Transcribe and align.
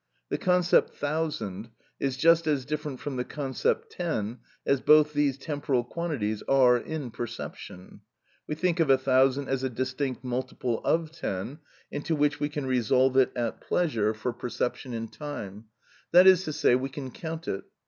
The 0.29 0.39
concept 0.39 0.95
"thousand" 0.95 1.69
is 1.99 2.17
just 2.17 2.47
as 2.47 2.65
different 2.65 2.99
from 2.99 3.17
the 3.17 3.23
concept 3.23 3.91
"ten," 3.91 4.39
as 4.65 4.81
both 4.81 5.13
these 5.13 5.37
temporal 5.37 5.83
quantities 5.83 6.41
are 6.47 6.75
in 6.75 7.11
perception. 7.11 8.01
We 8.47 8.55
think 8.55 8.79
of 8.79 8.89
a 8.89 8.97
thousand 8.97 9.47
as 9.47 9.61
a 9.61 9.69
distinct 9.69 10.23
multiple 10.23 10.81
of 10.83 11.11
ten, 11.11 11.59
into 11.91 12.15
which 12.15 12.39
we 12.39 12.49
can 12.49 12.65
resolve 12.65 13.15
it 13.15 13.31
at 13.35 13.61
pleasure 13.61 14.15
for 14.15 14.33
perception 14.33 14.95
in 14.95 15.07
time,—that 15.07 16.25
is 16.25 16.45
to 16.45 16.53
say, 16.53 16.73
we 16.73 16.89
can 16.89 17.11
count 17.11 17.47
it. 17.47 17.63